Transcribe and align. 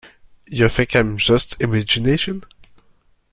You 0.47 0.67
think 0.67 0.95
I'm 0.95 1.15
just 1.17 1.61
imagination? 1.61 2.43